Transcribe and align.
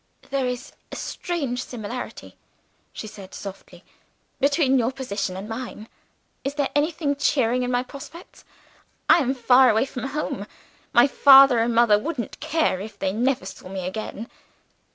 "There 0.31 0.47
is 0.47 0.71
a 0.91 0.95
strange 0.95 1.63
similarity," 1.63 2.35
she 2.91 3.05
said 3.05 3.35
softly, 3.35 3.83
"between 4.39 4.79
your 4.79 4.91
position 4.91 5.37
and 5.37 5.47
mine. 5.47 5.87
Is 6.43 6.55
there 6.55 6.71
anything 6.73 7.15
cheering 7.15 7.61
in 7.61 7.69
my 7.69 7.83
prospects? 7.83 8.43
I 9.07 9.19
am 9.19 9.35
far 9.35 9.69
away 9.69 9.85
from 9.85 10.05
home 10.05 10.47
my 10.91 11.05
father 11.05 11.59
and 11.59 11.75
mother 11.75 11.99
wouldn't 11.99 12.39
care 12.39 12.79
if 12.79 12.97
they 12.97 13.13
never 13.13 13.45
saw 13.45 13.69
me 13.69 13.85
again. 13.85 14.27